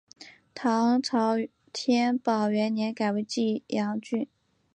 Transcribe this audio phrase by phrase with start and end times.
[0.55, 1.35] 唐朝
[1.71, 4.27] 天宝元年改为济阳郡。